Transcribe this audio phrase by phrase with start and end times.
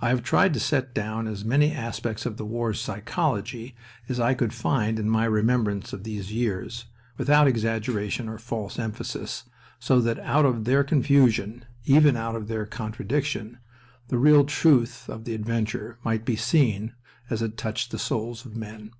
[0.00, 3.74] I have tried to set down as many aspects of the war's psychology
[4.08, 6.86] as I could find in my remembrance of these years,
[7.18, 9.44] without exaggeration or false emphasis,
[9.78, 13.58] so that out of their confusion, even out of their contradiction,
[14.08, 16.94] the real truth of the adventure might be seen
[17.28, 18.92] as it touched the souls of men.